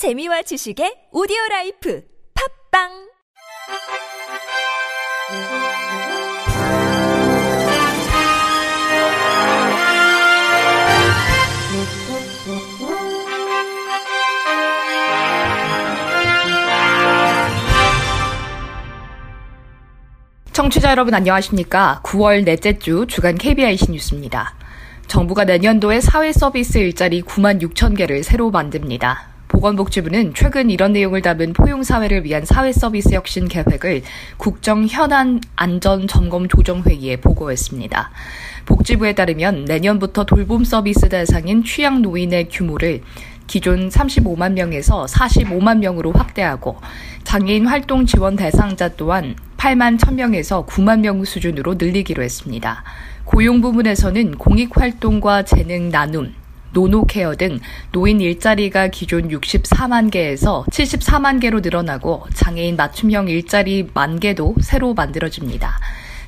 재미와 0.00 0.40
지식의 0.40 1.12
오디오 1.12 1.36
라이프 1.50 2.02
팝빵 2.72 2.88
청취자 20.54 20.92
여러분 20.92 21.12
안녕하십니까? 21.12 22.00
9월 22.02 22.46
넷째 22.46 22.78
주 22.78 23.04
주간 23.06 23.34
KBIC 23.34 23.90
뉴스입니다. 23.90 24.54
정부가 25.08 25.44
내년도에 25.44 26.00
사회 26.00 26.32
서비스 26.32 26.78
일자리 26.78 27.20
9만 27.20 27.60
6천 27.60 27.98
개를 27.98 28.22
새로 28.24 28.50
만듭니다. 28.50 29.29
보건복지부는 29.60 30.32
최근 30.34 30.70
이런 30.70 30.94
내용을 30.94 31.20
담은 31.20 31.52
포용사회를 31.52 32.24
위한 32.24 32.46
사회 32.46 32.72
서비스 32.72 33.14
혁신 33.14 33.46
계획을 33.46 34.02
국정 34.38 34.86
현안 34.86 35.40
안전 35.54 36.08
점검 36.08 36.48
조정 36.48 36.82
회의에 36.82 37.16
보고했습니다. 37.16 38.10
복지부에 38.64 39.14
따르면 39.14 39.66
내년부터 39.66 40.24
돌봄 40.24 40.64
서비스 40.64 41.10
대상인 41.10 41.62
취약 41.62 42.00
노인의 42.00 42.48
규모를 42.48 43.02
기존 43.46 43.90
35만 43.90 44.52
명에서 44.52 45.04
45만 45.04 45.78
명으로 45.78 46.12
확대하고 46.12 46.78
장애인 47.24 47.66
활동 47.66 48.06
지원 48.06 48.36
대상자 48.36 48.88
또한 48.96 49.36
8만 49.58 49.98
1000명에서 49.98 50.66
9만 50.66 51.00
명 51.00 51.22
수준으로 51.22 51.74
늘리기로 51.74 52.22
했습니다. 52.22 52.82
고용 53.24 53.60
부문에서는 53.60 54.38
공익활동과 54.38 55.42
재능 55.42 55.90
나눔, 55.90 56.32
노노케어 56.72 57.34
등 57.36 57.58
노인 57.92 58.20
일자리가 58.20 58.88
기존 58.88 59.28
64만 59.28 60.10
개에서 60.10 60.64
74만 60.70 61.40
개로 61.40 61.60
늘어나고 61.60 62.26
장애인 62.34 62.76
맞춤형 62.76 63.28
일자리 63.28 63.88
만 63.92 64.20
개도 64.20 64.54
새로 64.60 64.94
만들어집니다. 64.94 65.78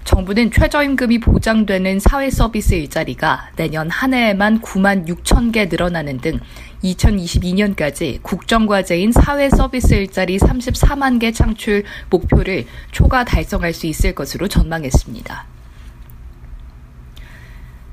정부는 0.05 0.51
최저임금이 0.51 1.21
보장되는 1.21 2.01
사회 2.01 2.29
서비스 2.29 2.75
일자리가 2.75 3.51
내년 3.57 3.89
한 3.89 4.15
해에만 4.15 4.61
9만 4.61 5.07
6천 5.07 5.53
개 5.53 5.67
늘어나는 5.67 6.19
등 6.19 6.41
2022년까지 6.83 8.21
국정과제인 8.23 9.13
사회 9.13 9.49
서비스 9.49 9.95
일자리 9.95 10.39
34만 10.39 11.21
개 11.21 11.31
창출 11.31 11.85
목표를 12.11 12.67
초과 12.91 13.25
달성할 13.25 13.73
수 13.73 13.87
있을 13.87 14.15
것으로 14.15 14.49
전망했습니다. 14.49 15.52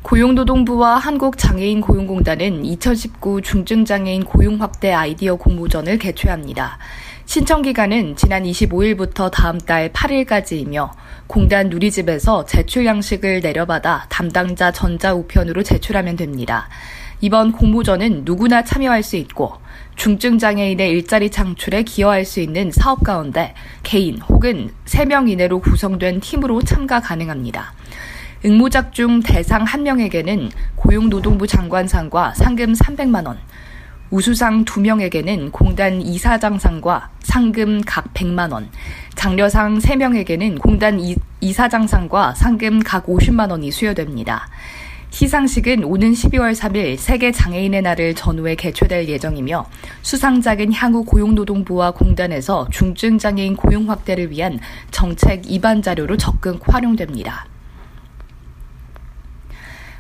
고용노동부와 0.10 0.96
한국장애인 0.98 1.82
고용공단은 1.82 2.66
2019 2.66 3.44
중증장애인 3.44 4.24
고용 4.24 4.60
확대 4.60 4.92
아이디어 4.92 5.36
공모전을 5.36 6.00
개최합니다. 6.00 6.80
신청 7.26 7.62
기간은 7.62 8.16
지난 8.16 8.42
25일부터 8.42 9.30
다음 9.30 9.60
달 9.60 9.94
8일까지이며 9.94 10.90
공단 11.28 11.70
누리집에서 11.70 12.46
제출 12.46 12.88
양식을 12.88 13.42
내려받아 13.42 14.08
담당자 14.10 14.72
전자우편으로 14.72 15.62
제출하면 15.62 16.16
됩니다. 16.16 16.70
이번 17.22 17.52
공모전은 17.52 18.24
누구나 18.26 18.64
참여할 18.64 19.04
수 19.04 19.16
있고 19.16 19.58
중증장애인의 19.96 20.90
일자리 20.90 21.30
창출에 21.30 21.84
기여할 21.84 22.26
수 22.26 22.40
있는 22.40 22.72
사업 22.72 23.04
가운데 23.04 23.54
개인 23.84 24.18
혹은 24.22 24.72
3명 24.86 25.30
이내로 25.30 25.60
구성된 25.60 26.22
팀으로 26.22 26.64
참가 26.64 27.00
가능합니다. 27.00 27.74
응모작 28.46 28.94
중 28.94 29.20
대상 29.22 29.66
1명에게는 29.66 30.50
고용노동부 30.78 31.46
장관상과 31.46 32.36
상금 32.36 32.72
300만원, 32.72 33.36
우수상 34.12 34.64
2명에게는 34.64 35.52
공단 35.52 36.02
이사장상과 36.02 37.10
상금 37.20 37.82
각 37.86 38.14
100만원, 38.14 38.70
장려상 39.16 39.80
3명에게는 39.80 40.58
공단 40.58 41.02
이사장상과 41.42 42.36
상금 42.36 42.80
각 42.80 43.08
50만원이 43.08 43.74
수여됩니다. 43.74 44.48
시상식은 45.12 45.84
오는 45.84 46.14
12월 46.14 46.56
3일 46.56 46.96
세계 46.96 47.34
장애인의 47.34 47.82
날을 47.82 48.16
전후에 48.16 48.56
개최될 48.56 49.10
예정이며 49.10 49.68
수상작은 50.02 50.72
향후 50.72 51.04
고용노동부와 51.04 51.92
공단에서 51.92 52.70
중증 52.72 53.18
장애인 53.18 53.58
고용 53.58 53.90
확대를 53.90 54.32
위한 54.32 54.60
정책 54.92 55.52
입안 55.52 55.82
자료로 55.82 56.16
적극 56.16 56.62
활용됩니다. 56.64 57.49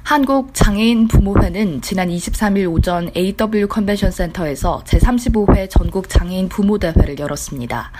한국장애인 0.03 1.07
부모회는 1.07 1.81
지난 1.81 2.09
23일 2.09 2.71
오전 2.71 3.11
AW 3.15 3.67
컨벤션 3.67 4.09
센터에서 4.09 4.81
제35회 4.85 5.69
전국 5.69 6.09
장애인 6.09 6.49
부모대회를 6.49 7.19
열었습니다. 7.19 7.91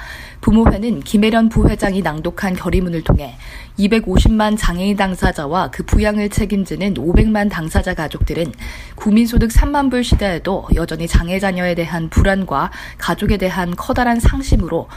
부모회는 0.41 1.01
김혜련 1.01 1.49
부회장이 1.49 2.01
낭독한 2.01 2.55
결의문을 2.55 3.03
통해 3.03 3.37
250만 3.77 4.57
장애인 4.57 4.97
당사자와 4.97 5.69
그 5.69 5.83
부양을 5.83 6.29
책임지는 6.29 6.95
500만 6.95 7.49
당사자 7.49 7.93
가족들은 7.93 8.53
국민소득 8.95 9.51
3만 9.51 9.91
불 9.91 10.03
시대에도 10.03 10.67
여전히 10.73 11.07
장애 11.07 11.37
자녀에 11.37 11.75
대한 11.75 12.09
불안과 12.09 12.71
가족에 12.97 13.37
대한 13.37 13.75
커다란 13.75 14.19
상심으로 14.19 14.87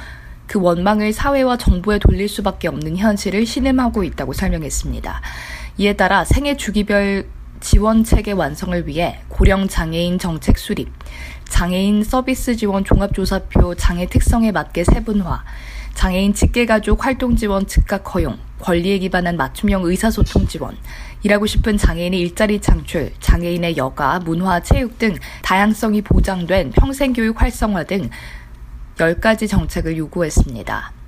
그 0.46 0.60
원망을 0.60 1.12
사회와 1.12 1.56
정부에 1.56 1.98
돌릴 1.98 2.28
수밖에 2.28 2.68
없는 2.68 2.96
현실을 2.96 3.46
신음하고 3.46 4.04
있다고 4.04 4.32
설명했습니다. 4.32 5.22
이에 5.78 5.94
따라 5.94 6.22
생애 6.24 6.56
주기별 6.56 7.26
지원 7.60 8.04
체계 8.04 8.32
완성을 8.32 8.86
위해 8.86 9.20
고령 9.28 9.68
장애인 9.68 10.18
정책 10.18 10.58
수립, 10.58 10.88
장애인 11.48 12.04
서비스 12.04 12.56
지원 12.56 12.84
종합조사표 12.84 13.76
장애 13.76 14.06
특성에 14.06 14.52
맞게 14.52 14.84
세분화, 14.84 15.44
장애인 15.94 16.34
직계가족 16.34 17.06
활동 17.06 17.36
지원 17.36 17.66
즉각 17.66 18.14
허용, 18.14 18.38
권리에 18.60 18.98
기반한 18.98 19.38
맞춤형 19.38 19.84
의사소통 19.84 20.46
지원, 20.46 20.76
일하고 21.22 21.46
싶은 21.46 21.78
장애인의 21.78 22.20
일자리 22.20 22.60
창출, 22.60 23.12
장애인의 23.20 23.78
여가, 23.78 24.18
문화, 24.18 24.60
체육 24.60 24.98
등 24.98 25.14
다양성이 25.42 26.02
보장된 26.02 26.72
평생교육 26.72 27.40
활성화 27.40 27.84
등 27.84 28.10
10가지 28.96 29.48
정책을 29.48 29.96
요구했습니다. 29.96 31.01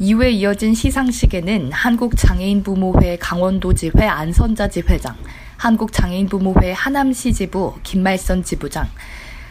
이후에 0.00 0.32
이어진 0.32 0.74
시상식에는 0.74 1.70
한국장애인부모회 1.70 3.16
강원도지회 3.18 4.08
안선자 4.08 4.68
지회장, 4.68 5.14
한국장애인부모회 5.56 6.72
하남시 6.72 7.32
지부 7.32 7.74
김말선 7.84 8.42
지부장, 8.42 8.88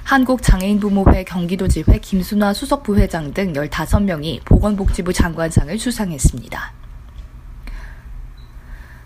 한국장애인부모회 0.03 1.23
경기도지회 1.23 1.97
김순화 2.01 2.53
수석부회장 2.53 3.33
등 3.33 3.53
15명이 3.53 4.43
보건복지부 4.43 5.13
장관상을 5.13 5.79
수상했습니다. 5.79 6.82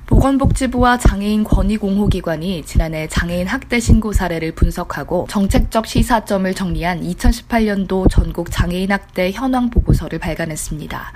보건복지부와 0.08 0.98
장애인 0.98 1.44
권익공호기관이 1.44 2.64
지난해 2.66 3.08
장애인 3.08 3.46
학대 3.46 3.80
신고 3.80 4.12
사례를 4.14 4.54
분석하고 4.54 5.28
정책적 5.30 5.86
시사점을 5.86 6.52
정리한 6.56 7.02
2018년도 7.02 8.10
전국 8.10 8.50
장애인 8.50 8.92
학대 8.92 9.32
현황 9.32 9.70
보고서를 9.70 10.18
발간했습니다. 10.20 11.14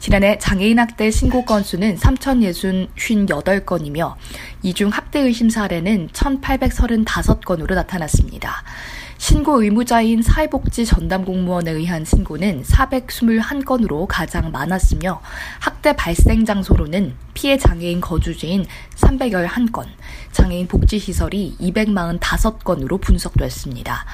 지난해 0.00 0.36
장애인 0.38 0.80
학대 0.80 1.10
신고 1.12 1.44
건수는 1.44 1.96
3,058건이며 1.96 4.14
이 4.62 4.74
중 4.74 4.90
학대 4.90 5.20
의심 5.20 5.48
사례는 5.48 6.08
1,835건으로 6.08 7.74
나타났습니다. 7.74 8.64
신고 9.26 9.62
의무자인 9.62 10.20
사회복지 10.20 10.84
전담 10.84 11.24
공무원에 11.24 11.70
의한 11.70 12.04
신고는 12.04 12.62
421건으로 12.62 14.04
가장 14.06 14.52
많았으며 14.52 15.22
학대 15.60 15.96
발생 15.96 16.44
장소로는 16.44 17.14
피해 17.32 17.56
장애인 17.56 18.02
거주지인 18.02 18.66
311건, 18.96 19.86
장애인 20.32 20.68
복지시설이 20.68 21.56
245건으로 21.58 23.00
분석됐습니다. 23.00 24.04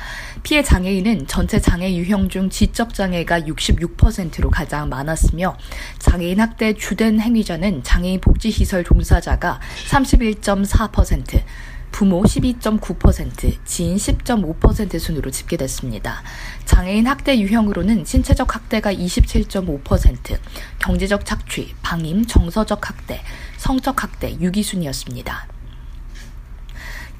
피해 0.45 0.63
장애인은 0.63 1.27
전체 1.27 1.59
장애 1.59 1.93
유형 1.97 2.29
중 2.29 2.49
지적 2.49 2.95
장애가 2.95 3.41
66%로 3.41 4.49
가장 4.49 4.89
많았으며 4.89 5.57
장애인 5.99 6.39
학대 6.39 6.75
주된 6.75 7.19
행위자는 7.19 7.83
장애인 7.83 8.21
복지시설 8.21 8.85
종사자가 8.85 9.59
31.4%, 9.89 11.43
부모 11.91 12.23
12.9%, 12.23 13.65
지인 13.65 13.97
10.5% 13.97 14.99
순으로 14.99 15.31
집계됐습니다. 15.31 16.23
장애인 16.65 17.07
학대 17.07 17.39
유형으로는 17.39 18.05
신체적 18.05 18.55
학대가 18.55 18.93
27.5%, 18.93 20.39
경제적 20.79 21.25
착취, 21.25 21.75
방임, 21.83 22.25
정서적 22.25 22.89
학대, 22.89 23.21
성적 23.57 24.03
학대 24.03 24.37
6위 24.37 24.63
순이었습니다. 24.63 25.60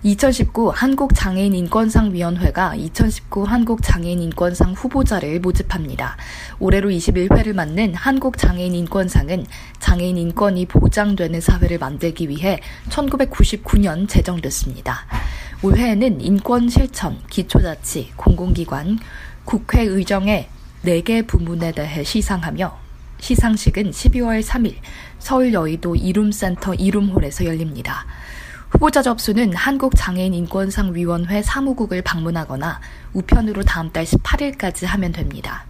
2019 0.03 0.71
한국장애인 0.71 1.53
인권상 1.53 2.15
위원회가 2.15 2.75
2019 2.75 3.45
한국장애인 3.45 4.23
인권상 4.23 4.73
후보자를 4.73 5.41
모집합니다. 5.41 6.17
올해로 6.59 6.89
21회를 6.89 7.53
맞는 7.53 7.95
한국장애인 7.95 8.75
인권상은 8.77 9.45
장애인 9.79 10.17
인권이 10.17 10.65
보장되는 10.65 11.43
사회를 11.43 11.77
만들기 11.79 12.31
위해 12.31 12.61
1999년 12.89 14.09
제정됐습니다. 14.09 15.05
올해에는 15.63 16.23
인권 16.23 16.71
실천, 16.71 17.19
기초자치, 17.29 18.13
공공기관, 18.17 18.99
국회 19.45 19.83
의정의 19.83 20.49
4개 20.83 21.27
부문에 21.27 21.73
대해 21.73 22.03
시상하며 22.03 22.75
시상식은 23.19 23.91
12월 23.91 24.43
3일 24.43 24.77
서울 25.19 25.53
여의도 25.53 25.95
이룸센터 25.95 26.73
이룸홀에서 26.73 27.45
열립니다. 27.45 28.07
후보자 28.81 29.03
접수는 29.03 29.55
한국장애인인권상위원회 29.55 31.43
사무국을 31.43 32.01
방문하거나 32.01 32.81
우편으로 33.13 33.63
다음 33.63 33.93
달 33.93 34.07
18일까지 34.07 34.87
하면 34.87 35.13
됩니다. 35.13 35.67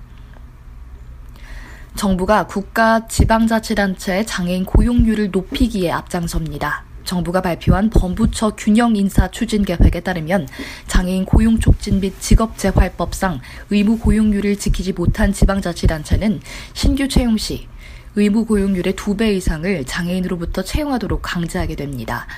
정부가 1.96 2.46
국가 2.46 3.08
지방자치단체의 3.08 4.26
장애인 4.26 4.64
고용률을 4.64 5.32
높이기에 5.32 5.90
앞장섭니다. 5.90 6.84
정부가 7.02 7.40
발표한 7.40 7.90
범부처 7.90 8.54
균형 8.56 8.94
인사 8.94 9.28
추진 9.28 9.64
계획에 9.64 9.98
따르면 9.98 10.46
장애인 10.86 11.24
고용 11.24 11.58
촉진 11.58 11.98
및 11.98 12.14
직업 12.20 12.56
재활법상 12.58 13.40
의무 13.70 13.98
고용률을 13.98 14.56
지키지 14.56 14.92
못한 14.92 15.32
지방자치단체는 15.32 16.40
신규 16.74 17.08
채용 17.08 17.36
시 17.36 17.66
의무 18.14 18.44
고용률의 18.44 18.94
두배 18.94 19.34
이상을 19.34 19.84
장애인으로부터 19.84 20.62
채용하도록 20.62 21.20
강제하게 21.20 21.74
됩니다. 21.74 22.28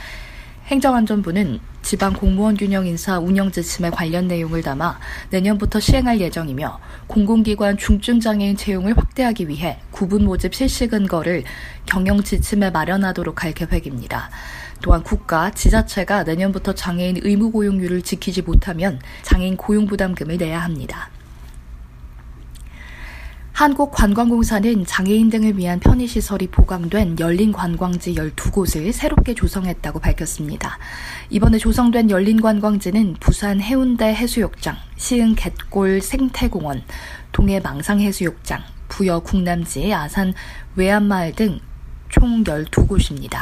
행정안전부는 0.73 1.61
지방 1.83 2.15
공무원 2.15 2.57
균형 2.57 2.87
인사 2.87 3.19
운영 3.19 3.53
지침에 3.53 3.91
관련 3.91 4.27
내용을 4.27 4.63
담아 4.63 4.99
내년부터 5.29 5.79
시행할 5.79 6.19
예정이며 6.19 6.81
공공기관 7.09 7.77
중증 7.77 8.21
장애인 8.21 8.57
채용을 8.57 8.97
확대하기 8.97 9.49
위해 9.49 9.79
구분 9.91 10.25
모집 10.25 10.55
실시 10.55 10.87
근거를 10.87 11.45
경영 11.85 12.23
지침에 12.23 12.71
마련하도록 12.71 13.45
할 13.45 13.53
계획입니다. 13.53 14.31
또한 14.81 15.03
국가, 15.03 15.51
지자체가 15.51 16.23
내년부터 16.23 16.75
장애인 16.75 17.19
의무 17.21 17.51
고용률을 17.51 18.01
지키지 18.01 18.41
못하면 18.41 18.99
장애인 19.21 19.59
고용 19.59 19.85
부담금을 19.85 20.39
내야 20.39 20.61
합니다. 20.61 21.11
한국관광공사는 23.53 24.87
장애인 24.87 25.29
등을 25.29 25.59
위한 25.59 25.79
편의시설이 25.79 26.47
보강된 26.49 27.19
열린 27.21 27.53
관광지 27.53 28.15
12곳을 28.15 28.91
새롭게 28.93 29.35
조성했다고 29.35 30.01
밝혔습니다. 30.01 30.79
이번에 31.29 31.59
조성된 31.59 32.11
열린 32.11 32.41
관광지는 32.41 33.17
부산 33.21 33.61
해운대 33.61 34.07
해수욕장, 34.07 34.77
시흥 34.97 35.35
갯골 35.37 36.01
생태공원, 36.01 36.83
동해 37.31 37.61
망상해수욕장, 37.61 38.63
부여 38.89 39.21
국남지, 39.21 39.93
아산 39.93 40.33
외암마을 40.77 41.33
등 41.35 41.61
총 42.13 42.45
12곳입니다. 42.45 43.39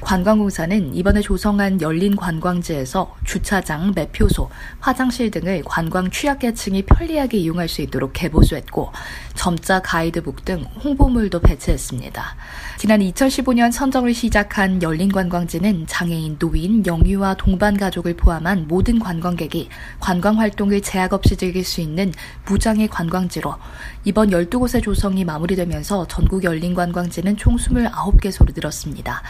관광공사는 0.00 0.94
이번에 0.94 1.20
조성한 1.20 1.80
열린 1.82 2.16
관광지에서 2.16 3.14
주차장, 3.24 3.92
매표소, 3.94 4.48
화장실 4.80 5.30
등을 5.30 5.62
관광 5.64 6.08
취약계층이 6.08 6.82
편리하게 6.82 7.38
이용할 7.38 7.68
수 7.68 7.82
있도록 7.82 8.12
개보수했고 8.12 8.92
점자 9.34 9.82
가이드북 9.82 10.44
등 10.44 10.64
홍보물도 10.82 11.40
배치했습니다. 11.40 12.36
지난 12.78 13.00
2015년 13.00 13.72
선정을 13.72 14.14
시작한 14.14 14.80
열린 14.82 15.10
관광지는 15.10 15.86
장애인, 15.88 16.38
노인, 16.38 16.86
영유아 16.86 17.34
동반 17.34 17.76
가족을 17.76 18.14
포함한 18.16 18.66
모든 18.68 19.00
관광객이 19.00 19.68
관광 19.98 20.38
활동을 20.38 20.80
제약 20.80 21.12
없이 21.12 21.36
즐길 21.36 21.64
수 21.64 21.80
있는 21.80 22.12
무장애 22.46 22.86
관광지로 22.86 23.56
이번 24.04 24.30
12곳의 24.30 24.82
조성이 24.82 25.24
마무리되면서 25.24 26.06
전국 26.06 26.44
열린 26.44 26.74
관광지는 26.74 27.36
총 27.36 27.56
29 27.56 28.11
개소로 28.18 28.52
늘었습니다. 28.54 29.22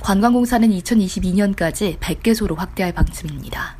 관광공사는 0.00 0.68
2022년까지 0.68 1.98
100개소로 1.98 2.56
확대할 2.56 2.92
방침입니다. 2.92 3.76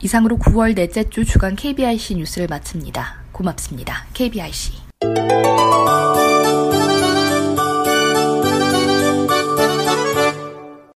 이상으로 0.00 0.38
9월 0.38 0.74
넷째 0.74 1.08
주 1.08 1.24
주간 1.24 1.54
KBIC 1.54 2.16
뉴스를 2.16 2.48
마칩니다. 2.48 3.22
고맙습니다. 3.32 4.06
KBIC. 4.14 4.72